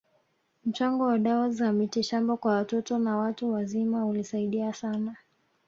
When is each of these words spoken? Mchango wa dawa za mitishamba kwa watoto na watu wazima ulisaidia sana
Mchango 0.65 1.03
wa 1.03 1.17
dawa 1.19 1.49
za 1.49 1.73
mitishamba 1.73 2.37
kwa 2.37 2.51
watoto 2.55 2.97
na 2.97 3.17
watu 3.17 3.51
wazima 3.53 4.05
ulisaidia 4.05 4.73
sana 4.73 5.15